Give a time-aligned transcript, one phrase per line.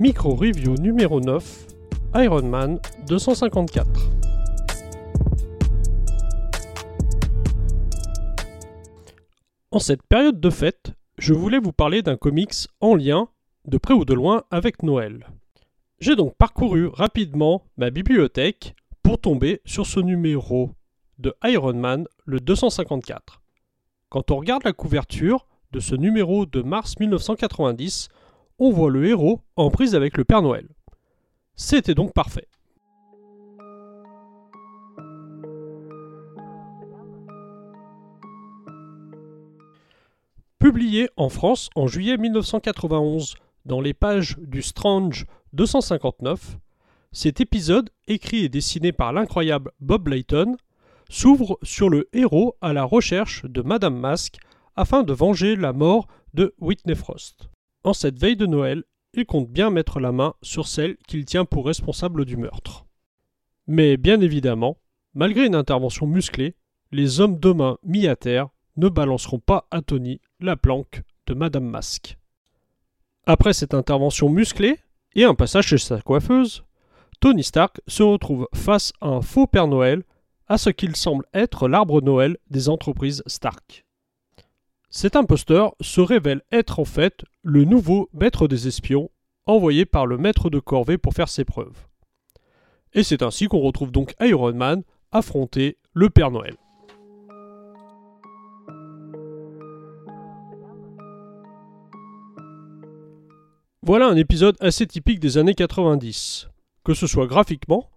[0.00, 1.66] Micro Review numéro 9,
[2.14, 3.86] Iron Man 254.
[9.70, 13.28] En cette période de fête, je voulais vous parler d'un comics en lien,
[13.66, 15.26] de près ou de loin, avec Noël.
[15.98, 20.70] J'ai donc parcouru rapidement ma bibliothèque pour tomber sur ce numéro
[21.18, 23.42] de Iron Man, le 254.
[24.08, 28.08] Quand on regarde la couverture de ce numéro de mars 1990,
[28.60, 30.68] on voit le héros en prise avec le Père Noël.
[31.56, 32.46] C'était donc parfait.
[40.58, 45.24] Publié en France en juillet 1991 dans les pages du Strange
[45.54, 46.58] 259,
[47.12, 50.56] cet épisode, écrit et dessiné par l'incroyable Bob Layton,
[51.08, 54.36] s'ouvre sur le héros à la recherche de Madame Mask
[54.76, 57.50] afin de venger la mort de Whitney Frost.
[57.82, 61.44] En cette veille de Noël, il compte bien mettre la main sur celle qu'il tient
[61.44, 62.86] pour responsable du meurtre.
[63.66, 64.78] Mais bien évidemment,
[65.14, 66.56] malgré une intervention musclée,
[66.92, 71.34] les hommes de main mis à terre ne balanceront pas à Tony la planque de
[71.34, 72.18] Madame Masque.
[73.26, 74.78] Après cette intervention musclée
[75.14, 76.64] et un passage chez sa coiffeuse,
[77.20, 80.04] Tony Stark se retrouve face à un faux Père Noël,
[80.48, 83.84] à ce qu'il semble être l'arbre Noël des entreprises Stark.
[84.92, 89.08] Cet imposteur se révèle être en fait le nouveau maître des espions
[89.46, 91.86] envoyé par le maître de corvée pour faire ses preuves.
[92.92, 94.82] Et c'est ainsi qu'on retrouve donc Iron Man
[95.12, 96.56] affronter le Père Noël.
[103.82, 106.48] Voilà un épisode assez typique des années 90,
[106.84, 107.90] que ce soit graphiquement,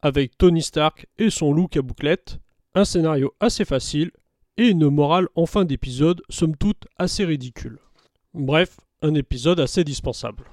[0.00, 2.38] avec Tony Stark et son look à bouclette,
[2.74, 4.12] un scénario assez facile
[4.56, 7.78] et une morale en fin d'épisode somme toute assez ridicule.
[8.34, 10.44] Bref, un épisode assez dispensable.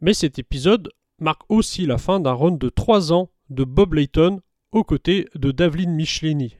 [0.00, 4.40] Mais cet épisode marque aussi la fin d'un run de 3 ans de Bob Layton
[4.72, 6.56] aux côtés de Davlin Michelini,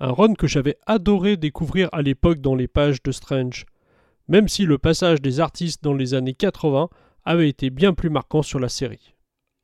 [0.00, 3.66] un run que j'avais adoré découvrir à l'époque dans les pages de Strange,
[4.26, 6.88] même si le passage des artistes dans les années 80
[7.24, 9.14] avait été bien plus marquant sur la série.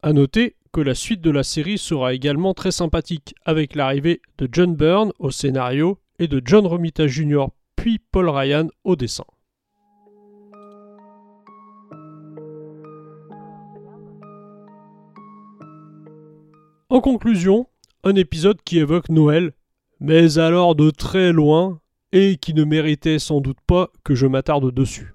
[0.07, 4.47] A noter que la suite de la série sera également très sympathique, avec l'arrivée de
[4.53, 7.47] John Byrne au scénario et de John Romita Jr.
[7.75, 9.25] puis Paul Ryan au dessin.
[16.91, 17.67] En conclusion,
[18.03, 19.55] un épisode qui évoque Noël
[20.01, 21.81] mais alors de très loin,
[22.13, 25.14] et qui ne méritait sans doute pas que je m'attarde dessus.